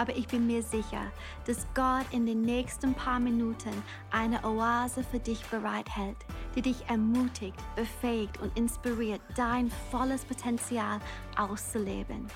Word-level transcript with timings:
aber 0.00 0.16
ich 0.16 0.26
bin 0.28 0.46
mir 0.46 0.62
sicher, 0.62 1.12
dass 1.46 1.66
Gott 1.74 2.06
in 2.10 2.24
den 2.24 2.40
nächsten 2.40 2.94
paar 2.94 3.20
Minuten 3.20 3.82
eine 4.10 4.42
Oase 4.42 5.04
für 5.04 5.18
dich 5.18 5.44
bereithält, 5.50 6.16
die 6.56 6.62
dich 6.62 6.88
ermutigt, 6.88 7.58
befähigt 7.76 8.40
und 8.40 8.56
inspiriert, 8.56 9.20
dein 9.36 9.70
volles 9.90 10.24
Potenzial 10.24 11.00
auszuleben. 11.36 12.28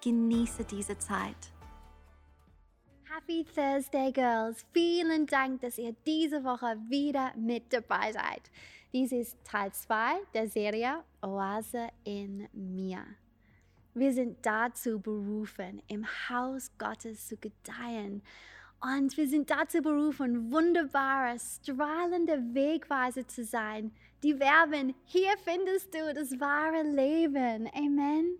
Genieße 0.00 0.64
diese 0.64 0.96
Zeit. 0.96 1.34
Happy 3.12 3.44
Thursday, 3.52 4.12
Girls! 4.12 4.64
Vielen 4.72 5.26
Dank, 5.26 5.60
dass 5.62 5.76
ihr 5.76 5.96
diese 6.06 6.44
Woche 6.44 6.76
wieder 6.88 7.32
mit 7.36 7.72
dabei 7.72 8.12
seid. 8.12 8.42
Dies 8.92 9.10
ist 9.10 9.36
Teil 9.42 9.72
2 9.72 10.20
der 10.34 10.48
Serie 10.48 11.02
Oase 11.20 11.88
in 12.04 12.48
mir. 12.52 13.04
Wir 13.94 14.12
sind 14.12 14.38
dazu 14.44 15.00
berufen, 15.00 15.82
im 15.88 16.06
Haus 16.28 16.70
Gottes 16.78 17.28
zu 17.28 17.36
gedeihen. 17.36 18.22
Und 18.80 19.16
wir 19.16 19.28
sind 19.28 19.50
dazu 19.50 19.82
berufen, 19.82 20.52
wunderbare, 20.52 21.36
strahlende 21.38 22.54
Wegweise 22.54 23.26
zu 23.26 23.44
sein, 23.44 23.90
die 24.22 24.38
werben, 24.38 24.94
hier 25.04 25.30
findest 25.44 25.94
du 25.94 26.14
das 26.14 26.38
wahre 26.40 26.82
Leben. 26.82 27.68
Amen. 27.74 28.38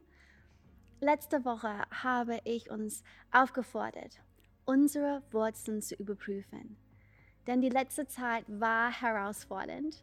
Letzte 1.01 1.45
Woche 1.45 1.83
habe 1.91 2.41
ich 2.45 2.71
uns 2.71 3.05
aufgefordert, 3.31 4.21
unsere 4.65 5.23
Wurzeln 5.31 5.81
zu 5.81 5.95
überprüfen. 5.95 6.77
Denn 7.47 7.61
die 7.61 7.69
letzte 7.69 8.07
Zeit 8.07 8.45
war 8.49 8.91
herausfordernd 8.91 10.03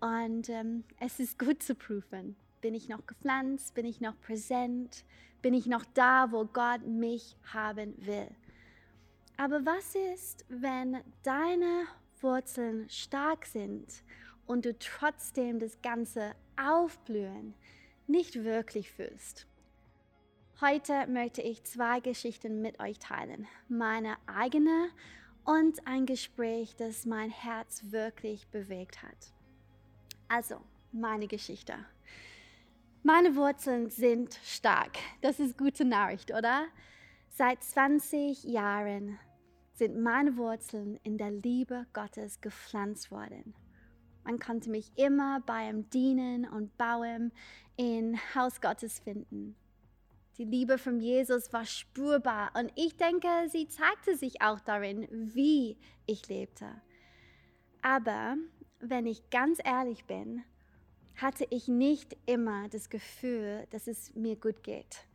und 0.00 0.48
ähm, 0.48 0.84
es 1.00 1.18
ist 1.18 1.38
gut 1.38 1.62
zu 1.62 1.74
prüfen. 1.74 2.36
Bin 2.66 2.74
ich 2.74 2.88
noch 2.88 3.06
gepflanzt? 3.06 3.74
Bin 3.74 3.86
ich 3.86 4.00
noch 4.00 4.20
präsent? 4.20 5.04
Bin 5.40 5.54
ich 5.54 5.66
noch 5.66 5.84
da, 5.94 6.32
wo 6.32 6.46
Gott 6.46 6.84
mich 6.84 7.36
haben 7.44 7.94
will? 8.04 8.26
Aber 9.36 9.64
was 9.64 9.94
ist, 9.94 10.44
wenn 10.48 11.00
deine 11.22 11.86
Wurzeln 12.20 12.88
stark 12.90 13.46
sind 13.46 14.02
und 14.48 14.64
du 14.64 14.76
trotzdem 14.76 15.60
das 15.60 15.80
ganze 15.80 16.34
Aufblühen 16.56 17.54
nicht 18.08 18.42
wirklich 18.42 18.90
fühlst? 18.90 19.46
Heute 20.60 21.06
möchte 21.06 21.42
ich 21.42 21.62
zwei 21.62 22.00
Geschichten 22.00 22.62
mit 22.62 22.80
euch 22.80 22.98
teilen. 22.98 23.46
Meine 23.68 24.16
eigene 24.26 24.88
und 25.44 25.86
ein 25.86 26.04
Gespräch, 26.04 26.74
das 26.74 27.06
mein 27.06 27.30
Herz 27.30 27.92
wirklich 27.92 28.48
bewegt 28.48 29.04
hat. 29.04 29.32
Also, 30.26 30.60
meine 30.90 31.28
Geschichte. 31.28 31.76
Meine 33.06 33.36
Wurzeln 33.36 33.88
sind 33.88 34.34
stark. 34.42 34.98
Das 35.20 35.38
ist 35.38 35.56
gute 35.56 35.84
Nachricht, 35.84 36.32
oder? 36.32 36.66
Seit 37.28 37.62
20 37.62 38.42
Jahren 38.42 39.20
sind 39.74 40.02
meine 40.02 40.36
Wurzeln 40.36 40.98
in 41.04 41.16
der 41.16 41.30
Liebe 41.30 41.86
Gottes 41.92 42.40
gepflanzt 42.40 43.12
worden. 43.12 43.54
Man 44.24 44.40
konnte 44.40 44.70
mich 44.70 44.90
immer 44.96 45.38
beim 45.46 45.88
Dienen 45.90 46.48
und 46.48 46.76
Bauen 46.76 47.30
in 47.76 48.18
Haus 48.34 48.60
Gottes 48.60 48.98
finden. 48.98 49.54
Die 50.36 50.44
Liebe 50.44 50.76
von 50.76 50.98
Jesus 50.98 51.52
war 51.52 51.64
spürbar 51.64 52.50
und 52.58 52.72
ich 52.74 52.96
denke, 52.96 53.28
sie 53.46 53.68
zeigte 53.68 54.16
sich 54.16 54.42
auch 54.42 54.58
darin, 54.58 55.06
wie 55.32 55.78
ich 56.06 56.26
lebte. 56.26 56.66
Aber 57.82 58.36
wenn 58.80 59.06
ich 59.06 59.30
ganz 59.30 59.60
ehrlich 59.64 60.06
bin, 60.06 60.42
hatte 61.16 61.46
ich 61.50 61.68
nicht 61.68 62.16
immer 62.26 62.68
das 62.68 62.90
Gefühl, 62.90 63.66
dass 63.70 63.86
es 63.86 64.14
mir 64.14 64.36
gut 64.36 64.62
geht. 64.62 65.06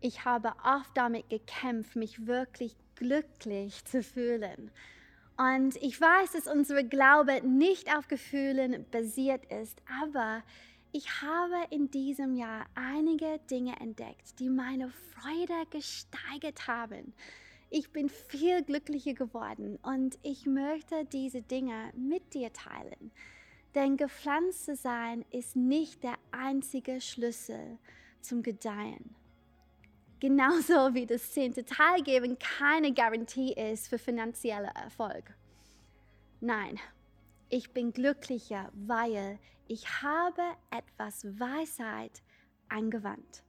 Ich 0.00 0.24
habe 0.24 0.52
oft 0.64 0.96
damit 0.96 1.28
gekämpft, 1.28 1.94
mich 1.94 2.26
wirklich 2.26 2.76
glücklich 2.94 3.84
zu 3.84 4.02
fühlen. 4.02 4.70
Und 5.36 5.76
ich 5.76 6.00
weiß, 6.00 6.32
dass 6.32 6.46
unsere 6.46 6.84
Glaube 6.84 7.40
nicht 7.46 7.94
auf 7.96 8.08
Gefühlen 8.08 8.84
basiert 8.90 9.44
ist, 9.46 9.80
aber 10.02 10.42
ich 10.92 11.22
habe 11.22 11.56
in 11.70 11.90
diesem 11.90 12.34
Jahr 12.34 12.66
einige 12.74 13.38
Dinge 13.50 13.78
entdeckt, 13.80 14.38
die 14.40 14.50
meine 14.50 14.90
Freude 14.90 15.66
gesteigert 15.70 16.66
haben. 16.66 17.14
Ich 17.70 17.92
bin 17.92 18.08
viel 18.08 18.64
glücklicher 18.64 19.14
geworden 19.14 19.78
und 19.82 20.18
ich 20.22 20.46
möchte 20.46 21.04
diese 21.04 21.40
Dinge 21.40 21.92
mit 21.94 22.34
dir 22.34 22.52
teilen. 22.52 23.12
Denn 23.74 23.96
gepflanzt 23.96 24.64
zu 24.64 24.74
sein 24.74 25.24
ist 25.30 25.54
nicht 25.54 26.02
der 26.02 26.16
einzige 26.32 27.00
Schlüssel 27.00 27.78
zum 28.20 28.42
Gedeihen. 28.42 29.14
Genauso 30.18 30.92
wie 30.92 31.06
das 31.06 31.32
zehnte 31.32 31.64
Teilgeben 31.64 32.38
keine 32.38 32.92
Garantie 32.92 33.52
ist 33.52 33.88
für 33.88 33.98
finanzieller 33.98 34.72
Erfolg. 34.74 35.34
Nein, 36.40 36.78
ich 37.48 37.72
bin 37.72 37.92
glücklicher, 37.92 38.70
weil 38.74 39.38
ich 39.66 40.02
habe 40.02 40.42
etwas 40.70 41.24
Weisheit 41.38 42.22
angewandt. 42.68 43.44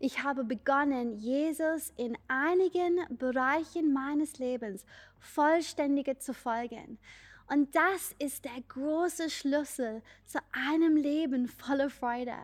Ich 0.00 0.22
habe 0.22 0.44
begonnen, 0.44 1.12
Jesus 1.12 1.92
in 1.96 2.18
einigen 2.28 2.98
Bereichen 3.16 3.92
meines 3.92 4.38
Lebens 4.38 4.84
vollständiger 5.18 6.18
zu 6.18 6.34
folgen 6.34 6.98
und 7.50 7.74
das 7.74 8.14
ist 8.18 8.44
der 8.44 8.60
große 8.68 9.30
Schlüssel 9.30 10.02
zu 10.26 10.38
einem 10.52 10.96
Leben 10.96 11.48
voller 11.48 11.88
Freude. 11.88 12.36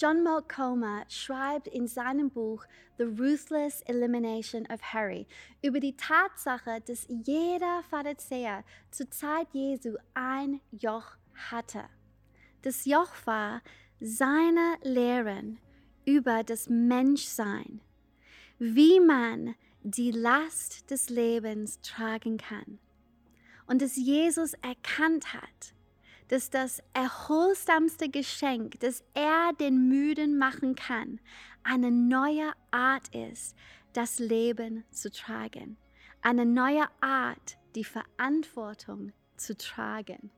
John 0.00 0.24
Malkoma 0.24 1.04
schreibt 1.08 1.68
in 1.68 1.86
seinem 1.86 2.28
Buch 2.28 2.64
The 2.98 3.04
Ruthless 3.04 3.82
Elimination 3.82 4.66
of 4.66 4.82
Harry 4.82 5.28
über 5.62 5.78
die 5.78 5.96
Tatsache, 5.96 6.80
dass 6.84 7.06
jeder 7.08 7.84
Pharisäer 7.88 8.64
zur 8.90 9.08
Zeit 9.12 9.46
Jesu 9.52 9.94
ein 10.14 10.60
Joch 10.72 11.16
hatte. 11.50 11.84
Das 12.62 12.84
Joch 12.86 13.14
war 13.24 13.62
seine 14.00 14.76
Lehren 14.82 15.60
über 16.04 16.42
das 16.42 16.68
Menschsein, 16.68 17.80
wie 18.58 18.98
man 18.98 19.54
die 19.84 20.10
Last 20.10 20.90
des 20.90 21.08
Lebens 21.08 21.80
tragen 21.82 22.38
kann 22.38 22.80
und 23.66 23.82
dass 23.82 23.96
Jesus 23.96 24.54
erkannt 24.54 25.32
hat, 25.34 25.74
dass 26.28 26.50
das 26.50 26.82
erholsamste 26.92 28.08
Geschenk, 28.08 28.80
das 28.80 29.04
er 29.14 29.52
den 29.58 29.88
Müden 29.88 30.38
machen 30.38 30.74
kann, 30.74 31.20
eine 31.62 31.90
neue 31.90 32.52
Art 32.70 33.08
ist, 33.14 33.56
das 33.92 34.18
Leben 34.18 34.84
zu 34.90 35.10
tragen. 35.10 35.76
Eine 36.22 36.46
neue 36.46 36.86
Art, 37.00 37.58
die 37.74 37.84
Verantwortung 37.84 39.12
zu 39.36 39.56
tragen. 39.56 40.30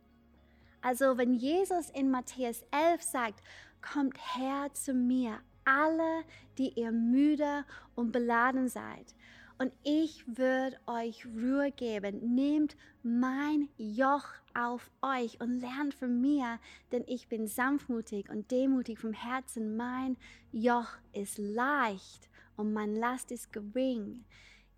Also 0.80 1.18
wenn 1.18 1.34
Jesus 1.34 1.90
in 1.90 2.10
Matthäus 2.10 2.64
11 2.70 3.02
sagt, 3.02 3.42
kommt 3.80 4.18
her 4.36 4.68
zu 4.72 4.94
mir, 4.94 5.40
alle, 5.64 6.22
die 6.58 6.70
ihr 6.78 6.92
müde 6.92 7.64
und 7.94 8.12
beladen 8.12 8.68
seid, 8.68 9.14
und 9.58 9.72
ich 9.84 10.24
würde 10.26 10.76
euch 10.86 11.26
Ruhe 11.26 11.70
geben. 11.72 12.34
Nehmt 12.34 12.76
mein 13.02 13.68
Joch 13.78 14.26
auf 14.54 14.90
euch 15.02 15.40
und 15.40 15.60
lernt 15.60 15.94
von 15.94 16.20
mir, 16.20 16.58
denn 16.92 17.04
ich 17.06 17.28
bin 17.28 17.46
sanftmutig 17.46 18.28
und 18.28 18.50
demutig 18.50 18.98
vom 18.98 19.12
Herzen. 19.12 19.76
Mein 19.76 20.16
Joch 20.52 20.88
ist 21.12 21.38
leicht 21.38 22.28
und 22.56 22.72
mein 22.72 22.94
Last 22.94 23.32
ist 23.32 23.52
gering. 23.52 24.24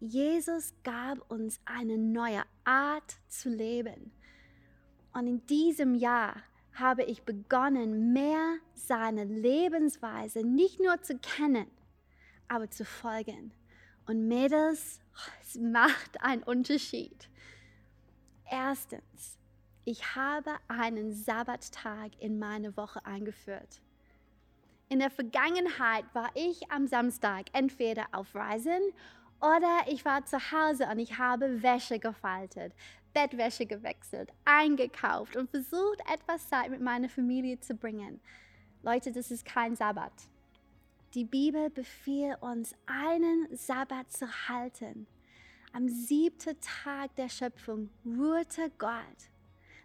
Jesus 0.00 0.74
gab 0.84 1.28
uns 1.30 1.60
eine 1.64 1.98
neue 1.98 2.42
Art 2.64 3.16
zu 3.28 3.48
leben. 3.48 4.12
Und 5.12 5.26
in 5.26 5.44
diesem 5.46 5.96
Jahr 5.96 6.36
habe 6.74 7.02
ich 7.02 7.24
begonnen, 7.24 8.12
mehr 8.12 8.58
seine 8.74 9.24
Lebensweise 9.24 10.46
nicht 10.46 10.78
nur 10.80 11.02
zu 11.02 11.18
kennen, 11.18 11.66
aber 12.46 12.70
zu 12.70 12.84
folgen. 12.84 13.52
Und 14.08 14.26
Mädels, 14.26 15.00
es 15.42 15.54
macht 15.56 16.20
einen 16.22 16.42
Unterschied. 16.42 17.28
Erstens, 18.50 19.38
ich 19.84 20.16
habe 20.16 20.56
einen 20.66 21.12
Sabbattag 21.12 22.12
in 22.18 22.38
meine 22.38 22.76
Woche 22.76 23.04
eingeführt. 23.04 23.82
In 24.88 25.00
der 25.00 25.10
Vergangenheit 25.10 26.06
war 26.14 26.30
ich 26.34 26.70
am 26.70 26.86
Samstag 26.86 27.46
entweder 27.52 28.06
auf 28.12 28.34
Reisen 28.34 28.80
oder 29.40 29.84
ich 29.86 30.06
war 30.06 30.24
zu 30.24 30.38
Hause 30.38 30.86
und 30.90 30.98
ich 30.98 31.18
habe 31.18 31.62
Wäsche 31.62 31.98
gefaltet, 31.98 32.72
Bettwäsche 33.12 33.66
gewechselt, 33.66 34.32
eingekauft 34.46 35.36
und 35.36 35.50
versucht, 35.50 36.00
etwas 36.10 36.48
Zeit 36.48 36.70
mit 36.70 36.80
meiner 36.80 37.10
Familie 37.10 37.60
zu 37.60 37.74
bringen. 37.74 38.20
Leute, 38.82 39.12
das 39.12 39.30
ist 39.30 39.44
kein 39.44 39.76
Sabbat. 39.76 40.14
Die 41.14 41.24
Bibel 41.24 41.70
befiehlt 41.70 42.40
uns, 42.42 42.74
einen 42.86 43.48
Sabbat 43.56 44.12
zu 44.12 44.26
halten. 44.48 45.06
Am 45.72 45.88
siebten 45.88 46.56
Tag 46.60 47.14
der 47.16 47.28
Schöpfung 47.28 47.90
ruhte 48.04 48.70
Gott. 48.78 49.30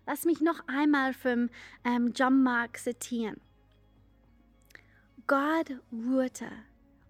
Lass 0.06 0.26
mich 0.26 0.42
noch 0.42 0.68
einmal 0.68 1.14
vom 1.14 1.50
ähm, 1.86 2.12
John 2.14 2.44
Mark 2.44 2.78
zitieren. 2.78 3.40
Gott 5.28 5.80
ruhte 5.92 6.50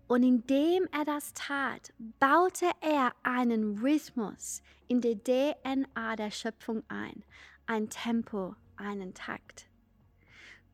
und 0.07 0.21
indem 0.21 0.87
er 0.91 1.05
das 1.05 1.33
tat, 1.33 1.91
baute 2.19 2.69
er 2.81 3.13
einen 3.23 3.79
Rhythmus 3.79 4.61
in 4.87 5.01
die 5.01 5.17
DNA 5.17 6.15
der 6.15 6.29
Schöpfung 6.29 6.83
ein, 6.87 7.23
ein 7.65 7.89
Tempo, 7.89 8.55
einen 8.75 9.15
Takt. 9.15 9.67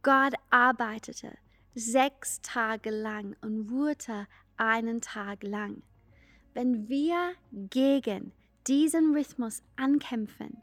Gott 0.03 0.33
arbeitete 0.49 1.37
sechs 1.75 2.41
Tage 2.41 2.89
lang 2.89 3.35
und 3.41 3.71
ruhte 3.71 4.27
einen 4.57 5.01
Tag 5.01 5.43
lang. 5.43 5.81
Wenn 6.53 6.89
wir 6.89 7.33
gegen 7.51 8.31
diesen 8.67 9.15
Rhythmus 9.15 9.63
ankämpfen, 9.75 10.61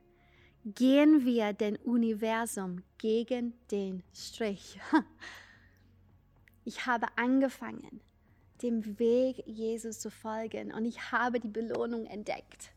gehen 0.65 1.25
wir 1.25 1.53
den 1.53 1.77
Universum 1.77 2.83
gegen 2.99 3.55
den 3.71 4.03
Strich. 4.13 4.79
Ich 6.69 6.85
habe 6.85 7.07
angefangen, 7.15 8.01
dem 8.61 8.99
Weg 8.99 9.41
Jesus 9.47 10.01
zu 10.01 10.11
folgen 10.11 10.73
und 10.73 10.85
ich 10.85 11.13
habe 11.13 11.39
die 11.39 11.47
Belohnung 11.47 12.07
entdeckt. 12.07 12.73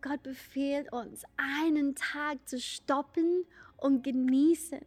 Gott 0.00 0.22
befiehlt 0.22 0.92
uns, 0.92 1.24
einen 1.36 1.96
Tag 1.96 2.48
zu 2.48 2.60
stoppen 2.60 3.44
und 3.78 4.04
genießen. 4.04 4.78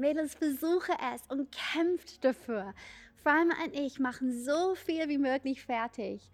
Mädels, 0.00 0.34
versuche 0.34 0.92
es 1.14 1.22
und 1.28 1.52
kämpft 1.52 2.24
dafür. 2.24 2.74
Freimer 3.22 3.54
und 3.64 3.74
ich 3.74 3.98
machen 3.98 4.32
so 4.32 4.74
viel 4.74 5.08
wie 5.08 5.18
möglich 5.18 5.62
fertig. 5.62 6.30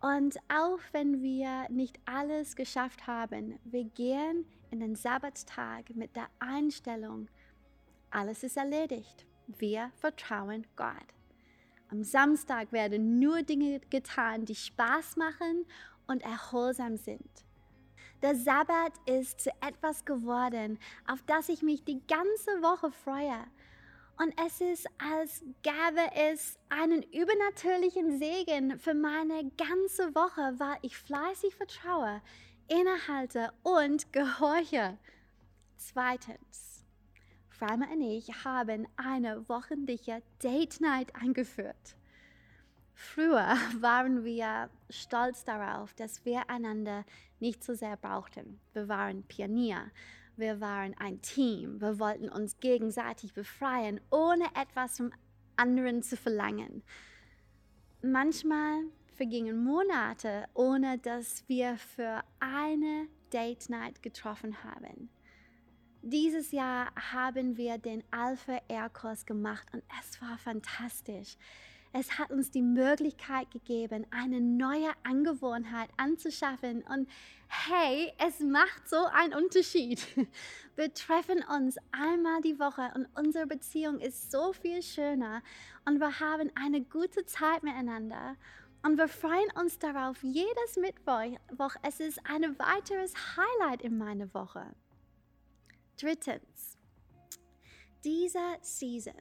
Und 0.00 0.38
auch 0.48 0.80
wenn 0.92 1.22
wir 1.22 1.68
nicht 1.68 2.00
alles 2.06 2.56
geschafft 2.56 3.06
haben, 3.06 3.58
wir 3.64 3.84
gehen 3.84 4.46
in 4.70 4.80
den 4.80 4.96
Sabbattag 4.96 5.94
mit 5.94 6.16
der 6.16 6.28
Einstellung, 6.38 7.28
alles 8.10 8.42
ist 8.42 8.56
erledigt. 8.56 9.26
Wir 9.46 9.90
vertrauen 9.98 10.66
Gott. 10.76 10.94
Am 11.90 12.02
Samstag 12.02 12.72
werden 12.72 13.18
nur 13.18 13.42
Dinge 13.42 13.80
getan, 13.90 14.44
die 14.44 14.54
Spaß 14.54 15.16
machen 15.16 15.66
und 16.06 16.22
erholsam 16.22 16.96
sind. 16.96 17.44
Der 18.22 18.36
Sabbat 18.36 18.92
ist 19.06 19.40
zu 19.40 19.50
etwas 19.66 20.04
geworden, 20.04 20.78
auf 21.06 21.22
das 21.26 21.48
ich 21.48 21.62
mich 21.62 21.84
die 21.84 22.02
ganze 22.06 22.62
Woche 22.62 22.90
freue. 22.90 23.46
Und 24.18 24.34
es 24.46 24.60
ist, 24.60 24.86
als 24.98 25.42
gäbe 25.62 26.14
es 26.14 26.58
einen 26.68 27.02
übernatürlichen 27.02 28.18
Segen 28.18 28.78
für 28.78 28.92
meine 28.92 29.50
ganze 29.56 30.14
Woche, 30.14 30.54
weil 30.58 30.76
ich 30.82 30.98
fleißig 30.98 31.54
vertraue, 31.54 32.20
innehalte 32.68 33.52
und 33.62 34.12
gehorche. 34.12 34.98
Zweitens, 35.78 36.84
Freimer 37.48 37.90
und 37.90 38.02
ich 38.02 38.44
haben 38.44 38.86
eine 38.96 39.48
wöchentliche 39.48 40.22
Date 40.42 40.82
Night 40.82 41.14
eingeführt. 41.14 41.96
Früher 43.02 43.56
waren 43.80 44.24
wir 44.24 44.68
stolz 44.90 45.42
darauf, 45.44 45.94
dass 45.94 46.24
wir 46.26 46.50
einander 46.50 47.06
nicht 47.40 47.64
so 47.64 47.74
sehr 47.74 47.96
brauchten. 47.96 48.60
Wir 48.74 48.88
waren 48.88 49.22
Pionier, 49.22 49.90
wir 50.36 50.60
waren 50.60 50.94
ein 50.98 51.22
Team, 51.22 51.80
wir 51.80 51.98
wollten 51.98 52.28
uns 52.28 52.60
gegenseitig 52.60 53.32
befreien, 53.32 54.00
ohne 54.10 54.44
etwas 54.54 54.98
vom 54.98 55.12
anderen 55.56 56.02
zu 56.02 56.16
verlangen. 56.16 56.82
Manchmal 58.02 58.82
vergingen 59.16 59.64
Monate, 59.64 60.44
ohne 60.52 60.98
dass 60.98 61.48
wir 61.48 61.78
für 61.78 62.22
eine 62.38 63.06
Date 63.32 63.70
Night 63.70 64.02
getroffen 64.02 64.62
haben. 64.62 65.08
Dieses 66.02 66.52
Jahr 66.52 66.92
haben 67.12 67.56
wir 67.56 67.78
den 67.78 68.04
Alpha 68.10 68.60
Air 68.68 68.90
Kurs 68.90 69.24
gemacht 69.24 69.68
und 69.72 69.82
es 70.00 70.20
war 70.20 70.36
fantastisch. 70.36 71.36
Es 71.92 72.18
hat 72.18 72.30
uns 72.30 72.52
die 72.52 72.62
Möglichkeit 72.62 73.50
gegeben, 73.50 74.06
eine 74.10 74.40
neue 74.40 74.90
Angewohnheit 75.02 75.90
anzuschaffen. 75.96 76.82
Und 76.82 77.08
hey, 77.48 78.12
es 78.18 78.38
macht 78.40 78.88
so 78.88 79.06
einen 79.12 79.34
Unterschied. 79.34 80.06
Wir 80.76 80.94
treffen 80.94 81.42
uns 81.42 81.76
einmal 81.90 82.40
die 82.42 82.60
Woche 82.60 82.92
und 82.94 83.08
unsere 83.16 83.46
Beziehung 83.46 83.98
ist 83.98 84.30
so 84.30 84.52
viel 84.52 84.82
schöner 84.82 85.42
und 85.84 86.00
wir 86.00 86.20
haben 86.20 86.50
eine 86.54 86.80
gute 86.80 87.26
Zeit 87.26 87.62
miteinander. 87.62 88.36
Und 88.82 88.96
wir 88.96 89.08
freuen 89.08 89.50
uns 89.60 89.78
darauf, 89.78 90.22
jedes 90.22 90.76
Mittwoch. 90.76 91.74
Es 91.82 92.00
ist 92.00 92.18
ein 92.24 92.58
weiteres 92.58 93.12
Highlight 93.36 93.82
in 93.82 93.98
meiner 93.98 94.32
Woche. 94.32 94.74
Drittens, 95.98 96.78
dieser 98.02 98.56
Season 98.62 99.20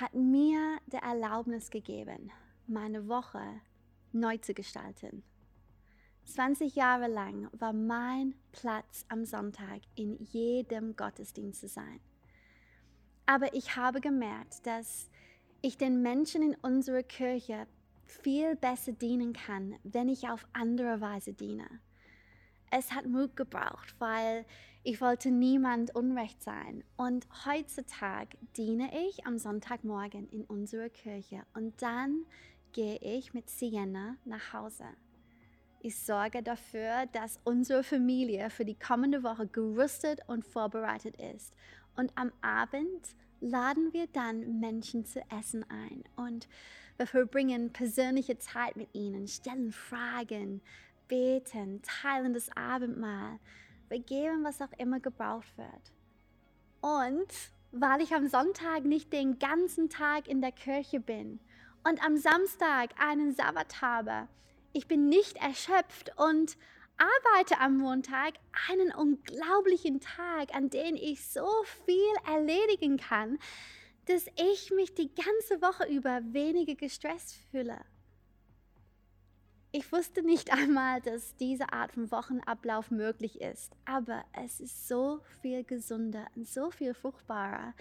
hat 0.00 0.14
mir 0.14 0.78
die 0.86 0.96
Erlaubnis 0.96 1.70
gegeben, 1.70 2.30
meine 2.66 3.08
Woche 3.08 3.42
neu 4.12 4.36
zu 4.36 4.52
gestalten. 4.52 5.22
20 6.26 6.74
Jahre 6.74 7.06
lang 7.06 7.48
war 7.52 7.72
mein 7.72 8.34
Platz 8.52 9.06
am 9.08 9.24
Sonntag 9.24 9.80
in 9.94 10.18
jedem 10.18 10.96
Gottesdienst 10.96 11.60
zu 11.60 11.68
sein. 11.68 12.00
Aber 13.24 13.54
ich 13.54 13.76
habe 13.76 14.00
gemerkt, 14.00 14.66
dass 14.66 15.08
ich 15.62 15.78
den 15.78 16.02
Menschen 16.02 16.42
in 16.42 16.56
unserer 16.56 17.02
Kirche 17.02 17.66
viel 18.04 18.54
besser 18.54 18.92
dienen 18.92 19.32
kann, 19.32 19.76
wenn 19.82 20.08
ich 20.08 20.28
auf 20.28 20.46
andere 20.52 21.00
Weise 21.00 21.32
diene. 21.32 21.66
Es 22.78 22.92
hat 22.92 23.06
Mut 23.06 23.36
gebraucht, 23.36 23.94
weil 23.98 24.44
ich 24.82 25.00
wollte 25.00 25.30
niemand 25.30 25.94
Unrecht 25.94 26.42
sein. 26.42 26.84
Und 26.98 27.26
heutzutage 27.46 28.36
diene 28.54 28.90
ich 29.08 29.24
am 29.24 29.38
Sonntagmorgen 29.38 30.28
in 30.28 30.44
unserer 30.44 30.90
Kirche 30.90 31.42
und 31.54 31.80
dann 31.80 32.26
gehe 32.72 32.98
ich 32.98 33.32
mit 33.32 33.48
Sienna 33.48 34.16
nach 34.26 34.52
Hause. 34.52 34.84
Ich 35.80 35.98
sorge 35.98 36.42
dafür, 36.42 37.06
dass 37.12 37.40
unsere 37.44 37.82
Familie 37.82 38.50
für 38.50 38.66
die 38.66 38.78
kommende 38.78 39.22
Woche 39.22 39.46
gerüstet 39.46 40.20
und 40.26 40.44
vorbereitet 40.44 41.16
ist. 41.34 41.54
Und 41.96 42.12
am 42.14 42.30
Abend 42.42 43.08
laden 43.40 43.94
wir 43.94 44.06
dann 44.08 44.60
Menschen 44.60 45.06
zu 45.06 45.22
essen 45.30 45.64
ein 45.70 46.04
und 46.16 46.46
wir 46.98 47.06
verbringen 47.06 47.72
persönliche 47.72 48.38
Zeit 48.38 48.76
mit 48.76 48.94
ihnen, 48.94 49.28
stellen 49.28 49.72
Fragen, 49.72 50.60
beten, 51.08 51.82
teilen 51.82 52.34
das 52.34 52.48
Abendmahl 52.56 53.38
begeben, 53.88 54.44
was 54.44 54.60
auch 54.60 54.72
immer 54.78 55.00
gebraucht 55.00 55.56
wird. 55.56 55.92
Und 56.80 57.32
weil 57.72 58.00
ich 58.00 58.14
am 58.14 58.28
Sonntag 58.28 58.84
nicht 58.84 59.12
den 59.12 59.38
ganzen 59.38 59.88
Tag 59.88 60.28
in 60.28 60.40
der 60.40 60.52
Kirche 60.52 61.00
bin 61.00 61.40
und 61.84 62.04
am 62.04 62.16
Samstag 62.16 62.90
einen 62.98 63.34
Sabbat 63.34 63.82
habe, 63.82 64.28
ich 64.72 64.88
bin 64.88 65.08
nicht 65.08 65.36
erschöpft 65.36 66.12
und 66.16 66.56
arbeite 66.98 67.60
am 67.60 67.78
Montag 67.78 68.34
einen 68.70 68.92
unglaublichen 68.92 70.00
Tag, 70.00 70.54
an 70.54 70.70
dem 70.70 70.94
ich 70.94 71.26
so 71.26 71.48
viel 71.84 72.14
erledigen 72.26 72.96
kann, 72.96 73.38
dass 74.06 74.26
ich 74.36 74.70
mich 74.70 74.94
die 74.94 75.14
ganze 75.14 75.60
Woche 75.60 75.86
über 75.88 76.20
weniger 76.32 76.74
gestresst 76.74 77.36
fühle. 77.50 77.80
Ich 79.78 79.92
wusste 79.92 80.22
nicht 80.22 80.50
einmal, 80.54 81.02
dass 81.02 81.36
diese 81.36 81.70
Art 81.70 81.92
von 81.92 82.10
Wochenablauf 82.10 82.90
möglich 82.90 83.42
ist, 83.42 83.76
aber 83.84 84.24
es 84.32 84.58
ist 84.58 84.88
so 84.88 85.20
viel 85.42 85.64
gesünder 85.64 86.26
und 86.34 86.48
so 86.48 86.70
viel 86.70 86.94
fruchtbarer. 86.94 87.74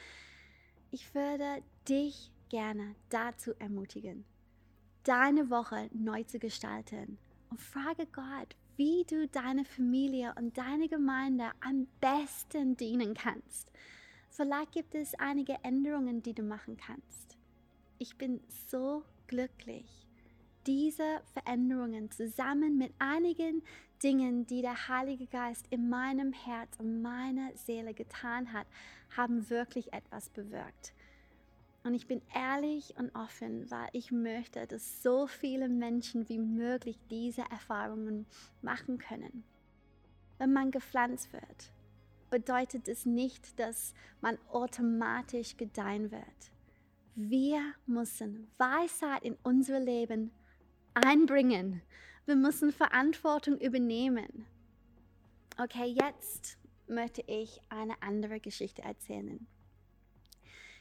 Ich 0.92 1.16
würde 1.16 1.64
dich 1.88 2.34
gerne 2.50 2.96
dazu 3.08 3.54
ermutigen, 3.60 4.25
deine 5.06 5.50
Woche 5.50 5.90
neu 5.94 6.24
zu 6.24 6.38
gestalten 6.38 7.18
und 7.50 7.62
frage 7.62 8.08
Gott, 8.08 8.58
wie 8.75 9.06
du 9.06 9.30
deine 9.30 9.64
Familie 9.64 10.36
und 10.38 10.58
deine 10.58 10.90
Gemeinde 10.90 11.46
am 11.62 11.88
besten 12.02 12.75
dienen 12.75 13.14
kannst. 13.14 13.72
Vielleicht 14.32 14.74
gibt 14.74 14.96
es 14.96 15.16
einige 15.16 15.64
Änderungen, 15.64 16.22
die 16.22 16.34
du 16.34 16.44
machen 16.44 16.75
kannst. 16.75 17.38
Ich 18.00 18.18
bin 18.18 18.42
so 18.70 19.06
glücklich 19.28 20.06
diese 20.67 21.22
Veränderungen 21.34 22.12
zusammen 22.12 22.77
mit 22.77 22.93
einigen 23.00 23.63
Dingen, 24.03 24.45
die 24.45 24.62
der 24.62 24.88
Heilige 24.88 25.27
Geist 25.27 25.65
in 25.69 25.89
meinem 25.89 26.34
Herz 26.34 26.77
und 26.79 27.01
meiner 27.01 27.55
Seele 27.55 27.93
getan 27.93 28.51
hat, 28.53 28.67
haben 29.15 29.50
wirklich 29.50 29.93
etwas 29.93 30.29
bewirkt. 30.29 30.93
Und 31.84 31.93
ich 31.93 32.07
bin 32.07 32.22
ehrlich 32.34 32.95
und 32.98 33.15
offen, 33.15 33.69
weil 33.69 33.88
ich 33.93 34.12
möchte, 34.12 34.65
dass 34.65 35.03
so 35.03 35.27
viele 35.27 35.69
Menschen 35.69 36.27
wie 36.29 36.39
möglich 36.39 36.98
diese 37.12 37.43
Erfahrungen 37.43 38.25
machen 38.62 38.98
können. 38.98 39.43
Wenn 40.39 40.51
man 40.51 40.72
gepflanzt 40.72 41.31
wird, 41.31 41.72
bedeutet 42.31 42.88
es 42.88 43.05
nicht, 43.05 43.60
dass 43.60 43.93
man 44.19 44.38
automatisch 44.50 45.57
gedeihen 45.57 46.12
wird. 46.12 46.51
Wir 47.13 47.62
müssen 47.86 48.48
Weisheit 48.57 49.24
in 49.24 49.38
unser 49.43 49.79
Leben 49.79 50.31
einbringen. 50.96 51.82
Wir 52.25 52.36
müssen 52.36 52.72
Verantwortung 52.72 53.60
übernehmen. 53.60 54.46
Okay, 55.62 55.96
jetzt 56.02 56.58
möchte 56.88 57.24
ich 57.28 57.62
eine 57.70 58.02
andere 58.02 58.40
Geschichte 58.40 58.82
erzählen. 58.82 59.46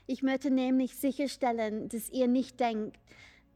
Ich 0.07 0.23
möchte 0.23 0.51
nämlich 0.51 0.97
sicherstellen, 0.97 1.89
dass 1.89 2.11
ihr 2.11 2.29
nicht 2.29 2.61
denkt, 2.61 2.99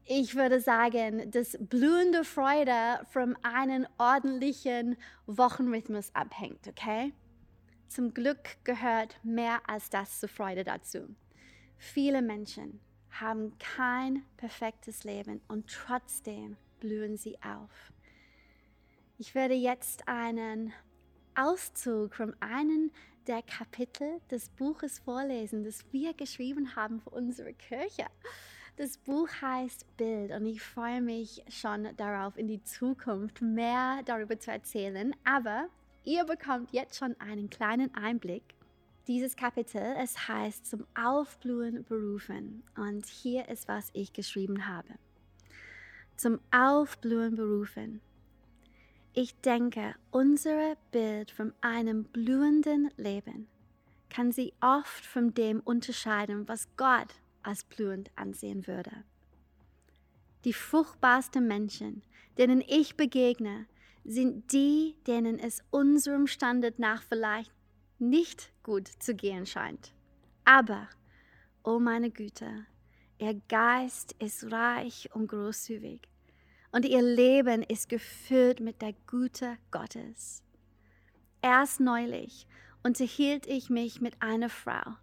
ich 0.05 0.35
würde 0.35 0.59
sagen, 0.59 1.29
dass 1.29 1.57
blühende 1.59 2.23
Freude 2.23 3.05
von 3.11 3.37
einem 3.43 3.85
ordentlichen 3.99 4.97
Wochenrhythmus 5.27 6.13
abhängt, 6.15 6.67
okay? 6.67 7.13
Zum 7.87 8.13
Glück 8.13 8.57
gehört 8.63 9.19
mehr 9.23 9.61
als 9.69 9.89
das 9.91 10.19
zur 10.19 10.29
Freude 10.29 10.63
dazu. 10.63 11.15
Viele 11.77 12.23
Menschen 12.23 12.79
haben 13.11 13.57
kein 13.59 14.23
perfektes 14.37 15.03
Leben 15.03 15.41
und 15.47 15.67
trotzdem 15.67 16.57
blühen 16.79 17.17
sie 17.17 17.37
auf. 17.41 17.91
Ich 19.17 19.35
werde 19.35 19.53
jetzt 19.53 20.07
einen 20.07 20.73
Auszug 21.35 22.15
von 22.15 22.35
einem 22.41 22.91
der 23.27 23.41
Kapitel 23.43 24.21
des 24.31 24.49
Buches 24.49 24.99
vorlesen, 24.99 25.63
das 25.63 25.85
wir 25.91 26.13
geschrieben 26.13 26.75
haben 26.75 26.99
für 26.99 27.11
unsere 27.11 27.53
Kirche. 27.53 28.05
Das 28.77 28.97
Buch 28.97 29.27
heißt 29.41 29.97
Bild 29.97 30.31
und 30.31 30.45
ich 30.45 30.61
freue 30.61 31.01
mich 31.01 31.43
schon 31.49 31.89
darauf, 31.97 32.37
in 32.37 32.47
die 32.47 32.63
Zukunft 32.63 33.41
mehr 33.41 34.01
darüber 34.05 34.39
zu 34.39 34.51
erzählen. 34.51 35.13
Aber 35.25 35.67
ihr 36.05 36.23
bekommt 36.23 36.71
jetzt 36.71 36.97
schon 36.97 37.19
einen 37.19 37.49
kleinen 37.49 37.93
Einblick. 37.93 38.55
Dieses 39.09 39.35
Kapitel, 39.35 39.95
es 39.97 40.27
heißt 40.27 40.67
zum 40.67 40.85
Aufblühen 40.93 41.83
berufen. 41.83 42.61
Und 42.77 43.07
hier 43.07 43.49
ist, 43.49 43.67
was 43.67 43.89
ich 43.93 44.13
geschrieben 44.13 44.67
habe. 44.67 44.99
Zum 46.15 46.39
Aufblühen 46.51 47.35
berufen. 47.35 48.01
Ich 49.15 49.33
denke, 49.41 49.95
unser 50.11 50.75
Bild 50.91 51.31
von 51.31 51.53
einem 51.59 52.03
blühenden 52.03 52.91
Leben 52.97 53.47
kann 54.11 54.31
sie 54.31 54.53
oft 54.61 55.03
von 55.03 55.33
dem 55.33 55.61
unterscheiden, 55.61 56.47
was 56.47 56.67
Gott 56.77 57.15
als 57.41 57.63
blühend 57.63 58.11
ansehen 58.15 58.67
würde. 58.67 58.91
Die 60.45 60.53
fruchtbarsten 60.53 61.47
Menschen, 61.47 62.03
denen 62.37 62.61
ich 62.61 62.95
begegne, 62.95 63.65
sind 64.05 64.53
die, 64.53 64.97
denen 65.07 65.39
es 65.39 65.63
unserem 65.71 66.27
Standard 66.27 66.77
nach 66.77 67.01
vielleicht 67.01 67.51
nicht 67.99 68.51
gut 68.63 68.87
zu 68.87 69.15
gehen 69.15 69.45
scheint. 69.45 69.93
Aber, 70.45 70.87
oh 71.63 71.79
meine 71.79 72.11
Güte, 72.11 72.65
ihr 73.17 73.39
Geist 73.49 74.13
ist 74.19 74.51
reich 74.51 75.09
und 75.13 75.27
großzügig 75.27 76.01
und 76.71 76.85
ihr 76.85 77.01
Leben 77.01 77.63
ist 77.63 77.89
gefüllt 77.89 78.59
mit 78.59 78.81
der 78.81 78.93
Güte 79.07 79.57
Gottes. 79.71 80.43
Erst 81.41 81.79
neulich 81.79 82.47
unterhielt 82.83 83.47
ich 83.47 83.69
mich 83.69 84.01
mit 84.01 84.21
einer 84.21 84.49
Frau, 84.49 84.95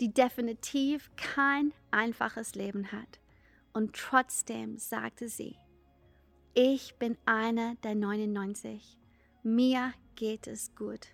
die 0.00 0.12
definitiv 0.12 1.10
kein 1.16 1.72
einfaches 1.90 2.54
Leben 2.54 2.90
hat. 2.92 3.20
Und 3.72 3.94
trotzdem 3.94 4.78
sagte 4.78 5.28
sie, 5.28 5.56
ich 6.54 6.96
bin 6.96 7.16
einer 7.26 7.76
der 7.76 7.94
99. 7.94 8.98
Mir 9.42 9.92
geht 10.16 10.46
es 10.46 10.74
gut. 10.74 11.08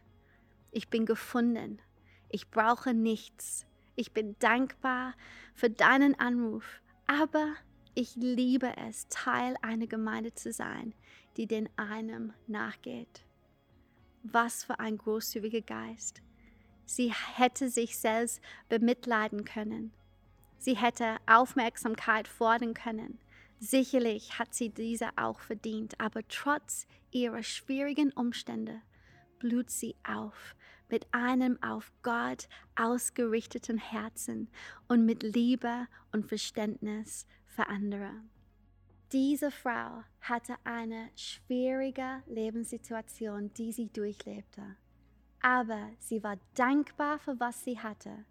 Ich 0.77 0.91
bin 0.91 1.07
gefunden. 1.07 1.81
Ich 2.29 2.51
brauche 2.51 2.93
nichts. 2.93 3.65
Ich 3.95 4.13
bin 4.13 4.37
dankbar 4.41 5.15
für 5.55 5.71
deinen 5.71 6.21
Anruf. 6.21 6.83
Aber 7.07 7.55
ich 7.95 8.15
liebe 8.17 8.77
es, 8.87 9.09
Teil 9.09 9.57
einer 9.63 9.87
Gemeinde 9.87 10.35
zu 10.35 10.53
sein, 10.53 10.93
die 11.39 11.47
den 11.47 11.71
einem 11.79 12.35
nachgeht. 12.47 13.25
Was 14.23 14.65
für 14.65 14.79
ein 14.79 14.99
großzügiger 14.99 15.63
Geist. 15.63 16.21
Sie 16.85 17.11
hätte 17.11 17.71
sich 17.71 17.97
selbst 17.97 18.43
bemitleiden 18.69 19.47
können. 19.47 19.95
Sie 20.59 20.77
hätte 20.77 21.17
Aufmerksamkeit 21.25 22.29
fordern 22.29 22.75
können. 22.75 23.19
Sicherlich 23.61 24.39
hat 24.39 24.53
sie 24.53 24.69
diese 24.69 25.09
auch 25.17 25.41
verdient, 25.41 25.99
aber 25.99 26.29
trotz 26.29 26.87
ihrer 27.13 27.43
schwierigen 27.43 28.13
Umstände 28.13 28.83
blüht 29.39 29.71
sie 29.71 29.95
auf 30.07 30.55
mit 30.89 31.07
einem 31.13 31.63
auf 31.63 31.93
Gott 32.03 32.49
ausgerichteten 32.75 33.79
Herzen 33.79 34.49
und 34.89 35.05
mit 35.05 35.23
Liebe 35.23 35.87
und 36.13 36.27
Verständnis 36.27 37.27
für 37.47 37.67
andere. 37.69 38.11
Diese 39.13 39.51
Frau 39.51 40.03
hatte 40.21 40.57
eine 40.65 41.11
schwierige 41.15 42.23
Lebenssituation, 42.27 43.53
die 43.55 43.73
sie 43.73 43.89
durchlebte 43.89 44.77
aber 45.47 45.93
sie 46.01 46.25
war 46.25 46.39
dankbar 46.55 47.21
für 47.21 47.39
was 47.39 47.63
sie 47.63 47.79
hatte. 47.79 48.25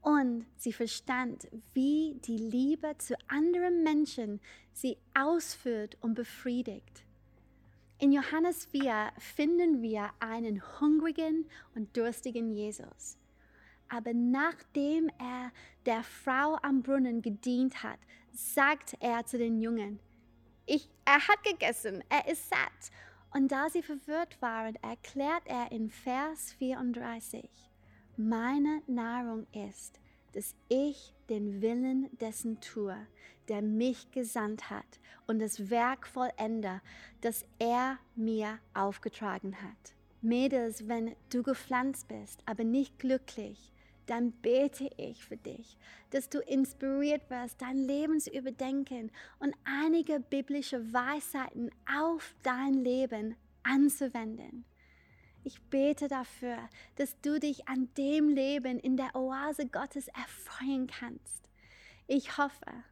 Und 0.00 0.46
sie 0.56 0.72
verstand, 0.72 1.46
wie 1.74 2.18
die 2.24 2.38
Liebe 2.38 2.96
zu 2.96 3.14
anderen 3.28 3.82
Menschen 3.82 4.40
sie 4.72 4.96
ausführt 5.12 5.98
und 6.00 6.14
befriedigt. 6.14 7.04
In 8.00 8.12
Johannes 8.12 8.64
4 8.66 9.10
finden 9.18 9.82
wir 9.82 10.10
einen 10.20 10.62
hungrigen 10.80 11.50
und 11.74 11.96
durstigen 11.96 12.52
Jesus. 12.52 13.18
Aber 13.88 14.12
nachdem 14.14 15.10
er 15.18 15.50
der 15.84 16.04
Frau 16.04 16.58
am 16.62 16.82
Brunnen 16.82 17.22
gedient 17.22 17.82
hat, 17.82 17.98
sagt 18.30 18.96
er 19.00 19.26
zu 19.26 19.36
den 19.36 19.60
Jungen, 19.60 19.98
ich, 20.64 20.88
er 21.04 21.26
hat 21.26 21.42
gegessen, 21.42 22.04
er 22.08 22.30
ist 22.30 22.48
satt 22.48 22.92
und 23.34 23.50
da 23.50 23.68
sie 23.68 23.82
verwirrt 23.82 24.40
waren, 24.40 24.76
erklärt 24.76 25.42
er 25.46 25.72
in 25.72 25.90
Vers 25.90 26.52
34, 26.52 27.50
meine 28.16 28.80
Nahrung 28.86 29.48
ist, 29.52 29.98
dass 30.34 30.54
ich 30.68 31.14
den 31.28 31.60
Willen 31.62 32.16
dessen 32.18 32.60
tue, 32.60 32.96
der 33.48 33.62
mich 33.62 34.10
gesandt 34.10 34.70
hat 34.70 35.00
und 35.26 35.38
das 35.38 35.70
Werk 35.70 36.06
vollende, 36.06 36.80
das 37.20 37.44
er 37.58 37.98
mir 38.14 38.58
aufgetragen 38.74 39.56
hat. 39.62 39.94
Mädels, 40.20 40.88
wenn 40.88 41.14
du 41.30 41.42
gepflanzt 41.42 42.08
bist, 42.08 42.42
aber 42.46 42.64
nicht 42.64 42.98
glücklich, 42.98 43.72
dann 44.06 44.32
bete 44.32 44.90
ich 44.96 45.24
für 45.24 45.36
dich, 45.36 45.76
dass 46.10 46.28
du 46.28 46.40
inspiriert 46.40 47.28
wirst, 47.30 47.60
dein 47.60 47.76
Leben 47.76 48.18
zu 48.20 48.30
überdenken 48.30 49.10
und 49.38 49.54
einige 49.64 50.18
biblische 50.18 50.92
Weisheiten 50.92 51.70
auf 51.94 52.34
dein 52.42 52.72
Leben 52.72 53.36
anzuwenden. 53.62 54.64
Ich 55.44 55.60
bete 55.62 56.08
dafür, 56.08 56.58
dass 56.96 57.20
du 57.20 57.38
dich 57.38 57.68
an 57.68 57.88
dem 57.96 58.30
Leben 58.30 58.78
in 58.78 58.96
der 58.96 59.14
Oase 59.14 59.66
Gottes 59.66 60.08
erfreuen 60.08 60.86
kannst. 60.86 61.48
Ich 62.06 62.38
hoffe, 62.38 62.84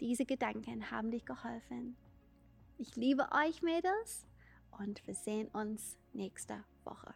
diese 0.00 0.24
Gedanken 0.24 0.90
haben 0.90 1.10
dich 1.10 1.24
geholfen. 1.24 1.96
Ich 2.78 2.94
liebe 2.96 3.28
euch, 3.32 3.62
Mädels, 3.62 4.26
und 4.78 5.04
wir 5.06 5.14
sehen 5.14 5.48
uns 5.48 5.96
nächste 6.12 6.64
Woche. 6.84 7.14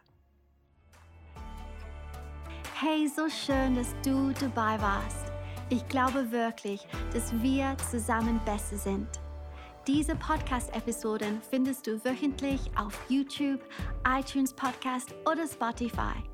Hey, 2.75 3.07
so 3.07 3.29
schön, 3.29 3.75
dass 3.75 3.95
du 4.03 4.33
dabei 4.33 4.81
warst. 4.81 5.31
Ich 5.69 5.87
glaube 5.87 6.31
wirklich, 6.31 6.85
dass 7.13 7.31
wir 7.41 7.77
zusammen 7.89 8.41
besser 8.45 8.77
sind. 8.77 9.07
Diese 9.87 10.15
Podcast-Episoden 10.15 11.41
findest 11.41 11.87
du 11.87 12.03
wöchentlich 12.03 12.59
auf 12.77 12.99
YouTube, 13.09 13.61
iTunes 14.07 14.53
Podcast 14.53 15.13
oder 15.25 15.47
Spotify. 15.47 16.32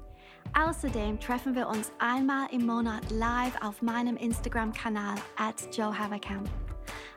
Außerdem 0.54 1.20
treffen 1.20 1.56
wir 1.56 1.68
uns 1.68 1.92
einmal 2.00 2.48
im 2.52 2.66
Monat 2.66 3.10
live 3.12 3.62
auf 3.62 3.82
meinem 3.82 4.18
Instagram-Kanal 4.18 5.16
at 5.38 5.76
Joe 5.76 5.98
Haverkamp. 5.98 6.50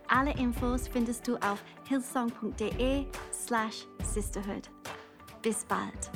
Alle 0.09 0.33
Infos 0.39 0.89
findest 0.89 1.27
du 1.27 1.37
auf 1.37 1.63
hillsong.de 1.89 3.07
slash 3.33 3.87
sisterhood. 4.03 4.69
Bis 5.43 5.65
bald. 5.65 6.11